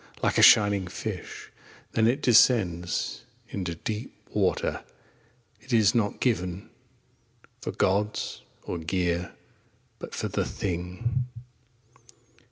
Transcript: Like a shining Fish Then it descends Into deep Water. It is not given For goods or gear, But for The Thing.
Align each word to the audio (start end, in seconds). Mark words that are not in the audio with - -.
Like 0.23 0.39
a 0.39 0.41
shining 0.41 0.87
Fish 0.87 1.51
Then 1.91 2.07
it 2.07 2.23
descends 2.23 3.21
Into 3.49 3.75
deep 3.75 4.11
Water. 4.33 4.83
It 5.61 5.71
is 5.71 5.93
not 5.93 6.19
given 6.19 6.71
For 7.61 7.69
goods 7.71 8.41
or 8.63 8.79
gear, 8.79 9.33
But 9.99 10.15
for 10.15 10.27
The 10.27 10.43
Thing. 10.43 11.25